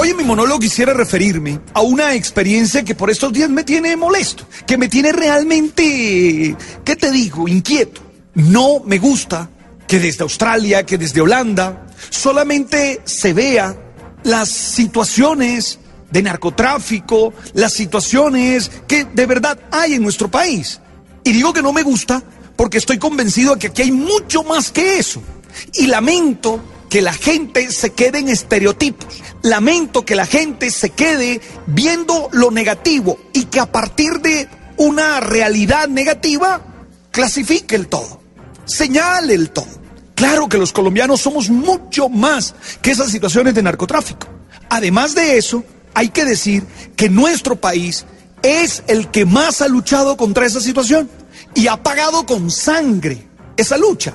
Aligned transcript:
Hoy 0.00 0.10
en 0.10 0.16
mi 0.16 0.22
monólogo 0.22 0.60
quisiera 0.60 0.94
referirme 0.94 1.58
a 1.74 1.80
una 1.80 2.14
experiencia 2.14 2.84
que 2.84 2.94
por 2.94 3.10
estos 3.10 3.32
días 3.32 3.50
me 3.50 3.64
tiene 3.64 3.96
molesto, 3.96 4.46
que 4.64 4.78
me 4.78 4.86
tiene 4.86 5.10
realmente, 5.10 6.56
¿qué 6.84 6.94
te 6.94 7.10
digo?, 7.10 7.48
inquieto. 7.48 8.00
No 8.34 8.78
me 8.84 8.98
gusta 8.98 9.50
que 9.88 9.98
desde 9.98 10.22
Australia, 10.22 10.86
que 10.86 10.98
desde 10.98 11.20
Holanda, 11.20 11.84
solamente 12.10 13.00
se 13.06 13.32
vea 13.32 13.76
las 14.22 14.50
situaciones 14.50 15.80
de 16.12 16.22
narcotráfico, 16.22 17.34
las 17.54 17.72
situaciones 17.72 18.70
que 18.86 19.04
de 19.04 19.26
verdad 19.26 19.58
hay 19.72 19.94
en 19.94 20.04
nuestro 20.04 20.30
país. 20.30 20.80
Y 21.24 21.32
digo 21.32 21.52
que 21.52 21.60
no 21.60 21.72
me 21.72 21.82
gusta 21.82 22.22
porque 22.54 22.78
estoy 22.78 22.98
convencido 22.98 23.54
de 23.54 23.58
que 23.58 23.66
aquí 23.66 23.82
hay 23.82 23.90
mucho 23.90 24.44
más 24.44 24.70
que 24.70 25.00
eso. 25.00 25.20
Y 25.72 25.88
lamento 25.88 26.62
que 26.88 27.02
la 27.02 27.12
gente 27.12 27.70
se 27.70 27.90
quede 27.90 28.18
en 28.18 28.28
estereotipos. 28.28 29.22
Lamento 29.42 30.04
que 30.04 30.16
la 30.16 30.26
gente 30.26 30.70
se 30.70 30.90
quede 30.90 31.40
viendo 31.66 32.28
lo 32.32 32.50
negativo 32.50 33.18
y 33.32 33.44
que 33.44 33.60
a 33.60 33.70
partir 33.70 34.20
de 34.20 34.48
una 34.76 35.20
realidad 35.20 35.88
negativa 35.88 36.60
clasifique 37.10 37.76
el 37.76 37.88
todo, 37.88 38.20
señale 38.64 39.34
el 39.34 39.50
todo. 39.50 39.78
Claro 40.14 40.48
que 40.48 40.58
los 40.58 40.72
colombianos 40.72 41.20
somos 41.20 41.48
mucho 41.48 42.08
más 42.08 42.54
que 42.82 42.90
esas 42.90 43.10
situaciones 43.10 43.54
de 43.54 43.62
narcotráfico. 43.62 44.26
Además 44.68 45.14
de 45.14 45.38
eso, 45.38 45.64
hay 45.94 46.08
que 46.08 46.24
decir 46.24 46.64
que 46.96 47.08
nuestro 47.08 47.56
país 47.56 48.04
es 48.42 48.82
el 48.88 49.10
que 49.10 49.24
más 49.24 49.62
ha 49.62 49.68
luchado 49.68 50.16
contra 50.16 50.46
esa 50.46 50.60
situación 50.60 51.08
y 51.54 51.68
ha 51.68 51.82
pagado 51.82 52.26
con 52.26 52.50
sangre 52.50 53.26
esa 53.56 53.76
lucha. 53.76 54.14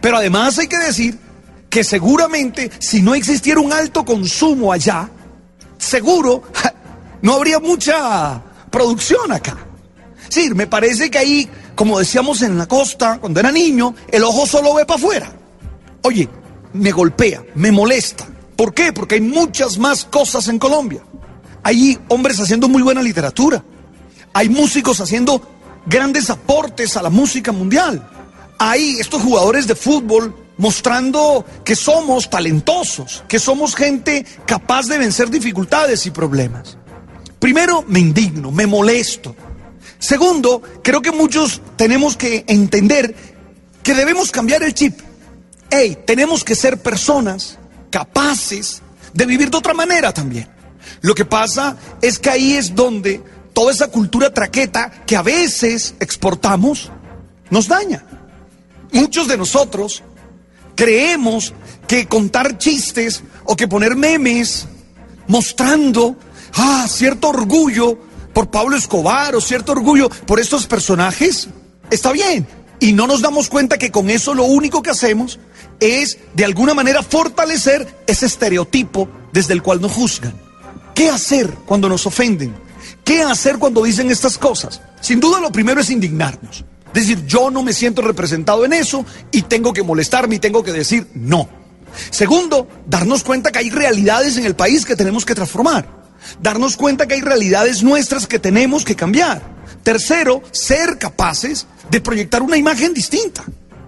Pero 0.00 0.16
además 0.16 0.58
hay 0.58 0.68
que 0.68 0.78
decir 0.78 1.18
que 1.72 1.82
seguramente 1.82 2.70
si 2.78 3.00
no 3.00 3.14
existiera 3.14 3.58
un 3.58 3.72
alto 3.72 4.04
consumo 4.04 4.74
allá, 4.74 5.08
seguro 5.78 6.42
no 7.22 7.32
habría 7.32 7.60
mucha 7.60 8.42
producción 8.70 9.32
acá. 9.32 9.56
Sí, 10.28 10.50
me 10.54 10.66
parece 10.66 11.10
que 11.10 11.16
ahí, 11.16 11.48
como 11.74 11.98
decíamos 11.98 12.42
en 12.42 12.58
la 12.58 12.68
costa, 12.68 13.18
cuando 13.18 13.40
era 13.40 13.50
niño, 13.50 13.94
el 14.08 14.22
ojo 14.22 14.44
solo 14.44 14.74
ve 14.74 14.84
para 14.84 14.98
afuera. 14.98 15.32
Oye, 16.02 16.28
me 16.74 16.92
golpea, 16.92 17.42
me 17.54 17.72
molesta. 17.72 18.26
¿Por 18.54 18.74
qué? 18.74 18.92
Porque 18.92 19.14
hay 19.14 19.22
muchas 19.22 19.78
más 19.78 20.04
cosas 20.04 20.48
en 20.48 20.58
Colombia. 20.58 21.02
Hay 21.62 21.98
hombres 22.08 22.38
haciendo 22.38 22.68
muy 22.68 22.82
buena 22.82 23.00
literatura. 23.00 23.64
Hay 24.34 24.50
músicos 24.50 25.00
haciendo 25.00 25.40
grandes 25.86 26.28
aportes 26.28 26.98
a 26.98 27.02
la 27.02 27.08
música 27.08 27.50
mundial. 27.50 28.06
Hay 28.58 28.98
estos 29.00 29.22
jugadores 29.22 29.66
de 29.66 29.74
fútbol 29.74 30.41
mostrando 30.56 31.44
que 31.64 31.76
somos 31.76 32.30
talentosos, 32.30 33.24
que 33.28 33.38
somos 33.38 33.74
gente 33.74 34.24
capaz 34.46 34.86
de 34.86 34.98
vencer 34.98 35.30
dificultades 35.30 36.06
y 36.06 36.10
problemas. 36.10 36.76
Primero, 37.38 37.84
me 37.88 37.98
indigno, 37.98 38.52
me 38.52 38.66
molesto. 38.66 39.34
Segundo, 39.98 40.62
creo 40.82 41.02
que 41.02 41.12
muchos 41.12 41.60
tenemos 41.76 42.16
que 42.16 42.44
entender 42.46 43.14
que 43.82 43.94
debemos 43.94 44.30
cambiar 44.30 44.62
el 44.62 44.74
chip. 44.74 45.00
Hey, 45.70 45.98
tenemos 46.06 46.44
que 46.44 46.54
ser 46.54 46.80
personas 46.82 47.58
capaces 47.90 48.82
de 49.12 49.26
vivir 49.26 49.50
de 49.50 49.56
otra 49.56 49.74
manera 49.74 50.12
también. 50.12 50.48
Lo 51.00 51.14
que 51.14 51.24
pasa 51.24 51.76
es 52.00 52.18
que 52.18 52.30
ahí 52.30 52.54
es 52.54 52.74
donde 52.74 53.22
toda 53.52 53.72
esa 53.72 53.88
cultura 53.88 54.32
traqueta 54.32 54.90
que 55.06 55.16
a 55.16 55.22
veces 55.22 55.94
exportamos 56.00 56.90
nos 57.50 57.68
daña. 57.68 58.04
Muchos 58.92 59.28
de 59.28 59.36
nosotros 59.36 60.02
creemos 60.74 61.54
que 61.86 62.06
contar 62.06 62.58
chistes 62.58 63.22
o 63.44 63.56
que 63.56 63.68
poner 63.68 63.96
memes 63.96 64.66
mostrando 65.26 66.16
ah, 66.54 66.86
cierto 66.88 67.28
orgullo 67.28 67.98
por 68.32 68.50
Pablo 68.50 68.76
Escobar 68.76 69.34
o 69.34 69.40
cierto 69.40 69.72
orgullo 69.72 70.08
por 70.26 70.40
estos 70.40 70.66
personajes 70.66 71.48
está 71.90 72.12
bien. 72.12 72.46
Y 72.80 72.92
no 72.94 73.06
nos 73.06 73.20
damos 73.20 73.48
cuenta 73.48 73.78
que 73.78 73.92
con 73.92 74.10
eso 74.10 74.34
lo 74.34 74.44
único 74.44 74.82
que 74.82 74.90
hacemos 74.90 75.38
es 75.78 76.18
de 76.34 76.44
alguna 76.44 76.74
manera 76.74 77.02
fortalecer 77.02 78.02
ese 78.06 78.26
estereotipo 78.26 79.08
desde 79.32 79.52
el 79.52 79.62
cual 79.62 79.80
nos 79.80 79.92
juzgan. 79.92 80.32
¿Qué 80.94 81.08
hacer 81.08 81.48
cuando 81.64 81.88
nos 81.88 82.06
ofenden? 82.06 82.54
¿Qué 83.04 83.22
hacer 83.22 83.58
cuando 83.58 83.84
dicen 83.84 84.10
estas 84.10 84.36
cosas? 84.36 84.80
Sin 85.00 85.20
duda 85.20 85.40
lo 85.40 85.52
primero 85.52 85.80
es 85.80 85.90
indignarnos. 85.90 86.64
Es 86.94 87.06
decir, 87.06 87.24
yo 87.26 87.50
no 87.50 87.62
me 87.62 87.72
siento 87.72 88.02
representado 88.02 88.64
en 88.64 88.72
eso 88.72 89.04
y 89.30 89.42
tengo 89.42 89.72
que 89.72 89.82
molestarme 89.82 90.36
y 90.36 90.38
tengo 90.38 90.62
que 90.62 90.72
decir 90.72 91.08
no. 91.14 91.48
Segundo, 92.10 92.68
darnos 92.86 93.22
cuenta 93.22 93.50
que 93.50 93.60
hay 93.60 93.70
realidades 93.70 94.36
en 94.36 94.44
el 94.44 94.54
país 94.54 94.84
que 94.84 94.96
tenemos 94.96 95.24
que 95.24 95.34
transformar. 95.34 96.02
Darnos 96.40 96.76
cuenta 96.76 97.06
que 97.06 97.14
hay 97.14 97.20
realidades 97.20 97.82
nuestras 97.82 98.26
que 98.26 98.38
tenemos 98.38 98.84
que 98.84 98.96
cambiar. 98.96 99.42
Tercero, 99.82 100.42
ser 100.52 100.98
capaces 100.98 101.66
de 101.90 102.00
proyectar 102.00 102.42
una 102.42 102.56
imagen 102.56 102.94
distinta. 102.94 103.44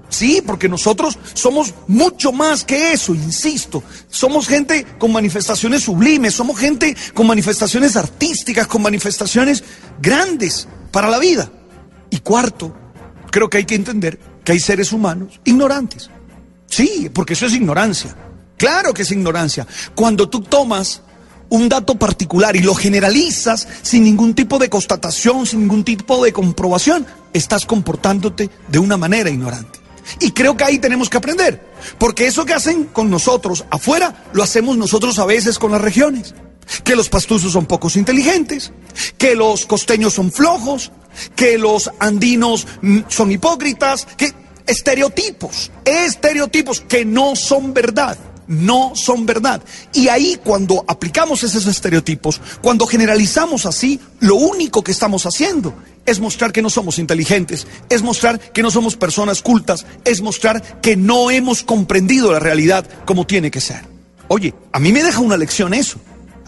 Sí, 0.09 0.43
porque 0.47 0.69
nosotros 0.69 1.19
somos 1.33 1.75
mucho 1.89 2.31
más 2.31 2.65
que 2.65 2.93
eso, 2.93 3.15
insisto. 3.15 3.83
Somos 4.09 4.47
gente 4.47 4.87
con 4.99 5.13
manifestaciones 5.13 5.83
sublimes, 5.83 6.35
somos 6.35 6.59
gente 6.59 6.97
con 7.15 7.27
manifestaciones 7.27 7.97
artísticas, 7.97 8.67
con 8.67 8.83
manifestaciones 8.83 9.65
grandes 10.01 10.69
para 10.93 11.09
la 11.09 11.19
vida. 11.19 11.51
Y 12.11 12.19
cuarto, 12.19 12.75
creo 13.35 13.51
que 13.51 13.59
hay 13.59 13.65
que 13.65 13.75
entender 13.75 14.17
que 14.45 14.53
hay 14.53 14.61
seres 14.61 14.93
humanos 14.93 15.41
ignorantes. 15.43 16.09
Sí, 16.67 17.11
porque 17.13 17.33
eso 17.33 17.47
es 17.47 17.55
ignorancia. 17.55 18.15
Claro 18.57 18.95
que 18.95 19.03
es 19.03 19.11
ignorancia. 19.11 19.67
Cuando 19.97 20.29
tú 20.29 20.41
tomas 20.41 21.03
un 21.49 21.69
dato 21.69 21.97
particular 21.97 22.55
y 22.55 22.61
lo 22.61 22.77
generalizas 22.77 23.67
sin 23.83 24.05
ningún 24.05 24.35
tipo 24.35 24.61
de 24.61 24.71
constatación, 24.71 25.47
sin 25.47 25.63
ningún 25.63 25.83
tipo 25.83 26.25
de 26.25 26.33
comprobación, 26.33 27.05
estás 27.33 27.67
comportándote 27.67 28.51
de 28.69 28.79
una 28.79 28.97
manera 28.97 29.31
ignorante. 29.31 29.81
Y 30.21 30.31
creo 30.31 30.57
que 30.57 30.63
ahí 30.63 30.79
tenemos 30.79 31.11
que 31.11 31.17
aprender, 31.17 31.61
porque 31.99 32.29
eso 32.29 32.45
que 32.45 32.55
hacen 32.55 32.85
con 32.85 33.11
nosotros 33.11 33.65
afuera, 33.69 34.27
lo 34.33 34.45
hacemos 34.45 34.77
nosotros 34.77 35.19
a 35.19 35.27
veces 35.27 35.59
con 35.59 35.73
las 35.73 35.81
regiones. 35.81 36.37
Que 36.83 36.97
los 36.97 37.09
pastuzos 37.09 37.53
son 37.53 37.67
pocos 37.67 37.97
inteligentes, 37.97 38.73
que 39.19 39.35
los 39.35 39.67
costeños 39.67 40.15
son 40.15 40.33
flojos, 40.33 40.93
que 41.37 41.59
los 41.59 41.91
andinos 41.99 42.67
mm, 42.83 43.01
son 43.09 43.31
hipócritas, 43.31 44.07
que 44.17 44.33
estereotipos, 44.67 45.71
estereotipos 45.85 46.81
que 46.81 47.05
no 47.05 47.37
son 47.37 47.75
verdad, 47.75 48.17
no 48.47 48.93
son 48.95 49.27
verdad. 49.27 49.63
Y 49.93 50.09
ahí 50.09 50.39
cuando 50.43 50.85
aplicamos 50.87 51.43
esos 51.43 51.67
estereotipos, 51.67 52.41
cuando 52.61 52.87
generalizamos 52.87 53.67
así, 53.67 54.01
lo 54.21 54.37
único 54.37 54.83
que 54.83 54.93
estamos 54.93 55.27
haciendo 55.27 55.75
es 56.07 56.21
mostrar 56.21 56.53
que 56.53 56.63
no 56.63 56.71
somos 56.71 56.99
inteligentes, 56.99 57.67
es 57.89 58.03
mostrar 58.03 58.39
que 58.39 58.63
no 58.63 58.71
somos 58.71 58.97
personas 58.97 59.43
cultas, 59.43 59.87
es 60.05 60.21
mostrar 60.21 60.81
que 60.81 60.97
no 60.97 61.31
hemos 61.31 61.63
comprendido 61.63 62.33
la 62.33 62.41
realidad 62.41 62.87
como 63.07 63.27
tiene 63.27 63.51
que 63.51 63.61
ser. 63.61 63.83
Oye, 64.29 64.55
a 64.73 64.79
mí 64.79 64.93
me 64.93 65.03
deja 65.03 65.21
una 65.21 65.37
lección 65.37 65.75
eso. 65.75 65.99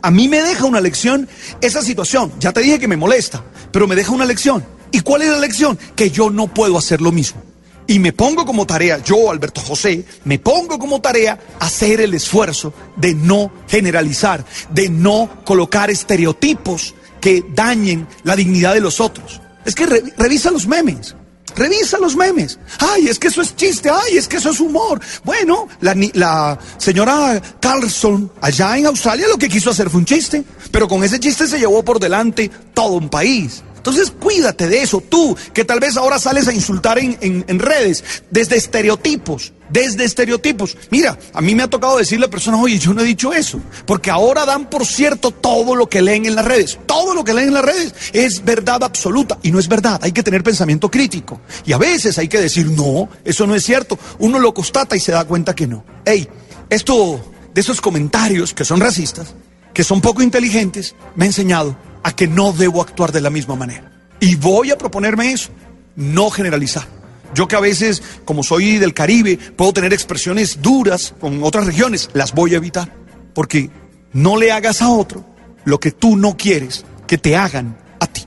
A 0.02 0.10
mí 0.10 0.28
me 0.28 0.42
deja 0.42 0.64
una 0.64 0.80
lección 0.80 1.28
esa 1.60 1.82
situación. 1.82 2.32
Ya 2.38 2.52
te 2.52 2.60
dije 2.60 2.78
que 2.78 2.88
me 2.88 2.96
molesta, 2.96 3.42
pero 3.72 3.86
me 3.86 3.96
deja 3.96 4.12
una 4.12 4.24
lección. 4.24 4.64
¿Y 4.92 5.00
cuál 5.00 5.22
es 5.22 5.28
la 5.28 5.38
lección? 5.38 5.78
Que 5.94 6.10
yo 6.10 6.30
no 6.30 6.52
puedo 6.52 6.78
hacer 6.78 7.00
lo 7.00 7.12
mismo. 7.12 7.42
Y 7.88 7.98
me 7.98 8.12
pongo 8.12 8.44
como 8.44 8.66
tarea, 8.66 9.02
yo, 9.02 9.30
Alberto 9.30 9.60
José, 9.60 10.04
me 10.24 10.38
pongo 10.38 10.78
como 10.78 11.00
tarea 11.00 11.38
hacer 11.60 12.00
el 12.00 12.14
esfuerzo 12.14 12.74
de 12.96 13.14
no 13.14 13.52
generalizar, 13.68 14.44
de 14.70 14.88
no 14.88 15.42
colocar 15.44 15.88
estereotipos 15.90 16.94
que 17.20 17.44
dañen 17.54 18.08
la 18.24 18.34
dignidad 18.34 18.74
de 18.74 18.80
los 18.80 19.00
otros. 19.00 19.40
Es 19.64 19.74
que 19.74 19.86
revisa 19.86 20.50
los 20.50 20.66
memes. 20.66 21.14
Revisa 21.56 21.98
los 21.98 22.14
memes. 22.14 22.58
Ay, 22.78 23.08
es 23.08 23.18
que 23.18 23.28
eso 23.28 23.40
es 23.42 23.56
chiste. 23.56 23.90
Ay, 23.90 24.18
es 24.18 24.28
que 24.28 24.36
eso 24.36 24.50
es 24.50 24.60
humor. 24.60 25.00
Bueno, 25.24 25.68
la, 25.80 26.58
señora 26.76 27.40
Carlson 27.60 28.30
allá 28.40 28.76
en 28.76 28.86
Australia 28.86 29.26
lo 29.26 29.38
que 29.38 29.48
quiso 29.48 29.70
hacer 29.70 29.88
fue 29.90 30.00
un 30.00 30.06
chiste. 30.06 30.44
Pero 30.70 30.86
con 30.86 31.02
ese 31.02 31.18
chiste 31.18 31.46
se 31.46 31.58
llevó 31.58 31.82
por 31.82 31.98
delante 31.98 32.50
todo 32.74 32.94
un 32.94 33.08
país. 33.08 33.62
Entonces 33.86 34.10
cuídate 34.10 34.66
de 34.66 34.82
eso, 34.82 35.00
tú 35.00 35.36
que 35.54 35.64
tal 35.64 35.78
vez 35.78 35.96
ahora 35.96 36.18
sales 36.18 36.48
a 36.48 36.52
insultar 36.52 36.98
en, 36.98 37.16
en, 37.20 37.58
redes, 37.60 38.02
desde 38.32 38.56
estereotipos, 38.56 39.52
desde 39.68 40.04
estereotipos. 40.04 40.76
Mira, 40.90 41.16
a 41.32 41.40
mí 41.40 41.54
me 41.54 41.62
ha 41.62 41.70
tocado 41.70 41.96
decirle 41.96 42.26
a 42.26 42.28
personas, 42.28 42.58
oye, 42.60 42.80
yo 42.80 42.92
no 42.92 43.02
he 43.02 43.04
dicho 43.04 43.32
eso, 43.32 43.60
porque 43.86 44.10
ahora 44.10 44.44
dan 44.44 44.68
por 44.68 44.84
cierto 44.84 45.30
todo 45.30 45.76
lo 45.76 45.88
que 45.88 46.02
leen 46.02 46.26
en 46.26 46.34
las 46.34 46.44
redes. 46.44 46.80
Todo 46.84 47.14
lo 47.14 47.22
que 47.22 47.32
leen 47.32 47.46
en 47.46 47.54
las 47.54 47.64
redes 47.64 47.94
es 48.12 48.44
verdad 48.44 48.82
absoluta 48.82 49.38
y 49.42 49.52
no 49.52 49.60
es 49.60 49.68
verdad, 49.68 50.00
hay 50.02 50.10
que 50.10 50.24
tener 50.24 50.42
pensamiento 50.42 50.90
crítico. 50.90 51.40
Y 51.64 51.72
a 51.72 51.78
veces 51.78 52.18
hay 52.18 52.26
que 52.26 52.40
decir, 52.40 52.66
no, 52.66 53.08
eso 53.24 53.46
no 53.46 53.54
es 53.54 53.62
cierto. 53.62 53.96
Uno 54.18 54.40
lo 54.40 54.52
constata 54.52 54.96
y 54.96 55.00
se 55.00 55.12
da 55.12 55.24
cuenta 55.26 55.54
que 55.54 55.68
no. 55.68 55.84
Hey, 56.04 56.28
esto 56.70 57.20
de 57.54 57.60
esos 57.60 57.80
comentarios 57.80 58.52
que 58.52 58.64
son 58.64 58.80
racistas, 58.80 59.32
que 59.72 59.84
son 59.84 60.00
poco 60.00 60.22
inteligentes, 60.22 60.96
me 61.14 61.26
ha 61.26 61.28
enseñado 61.28 61.76
a 62.06 62.14
que 62.14 62.28
no 62.28 62.52
debo 62.52 62.82
actuar 62.82 63.10
de 63.10 63.20
la 63.20 63.30
misma 63.30 63.56
manera. 63.56 63.90
Y 64.20 64.36
voy 64.36 64.70
a 64.70 64.78
proponerme 64.78 65.32
eso, 65.32 65.50
no 65.96 66.30
generalizar. 66.30 66.86
Yo 67.34 67.48
que 67.48 67.56
a 67.56 67.60
veces, 67.60 68.00
como 68.24 68.44
soy 68.44 68.78
del 68.78 68.94
Caribe, 68.94 69.36
puedo 69.36 69.72
tener 69.72 69.92
expresiones 69.92 70.62
duras 70.62 71.14
con 71.20 71.42
otras 71.42 71.66
regiones, 71.66 72.08
las 72.12 72.32
voy 72.32 72.54
a 72.54 72.58
evitar. 72.58 72.94
Porque 73.34 73.70
no 74.12 74.36
le 74.36 74.52
hagas 74.52 74.82
a 74.82 74.88
otro 74.88 75.26
lo 75.64 75.80
que 75.80 75.90
tú 75.90 76.16
no 76.16 76.36
quieres 76.36 76.84
que 77.08 77.18
te 77.18 77.34
hagan 77.34 77.76
a 77.98 78.06
ti. 78.06 78.24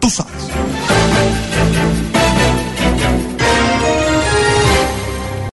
Tú 0.00 0.10
sabes. 0.10 0.32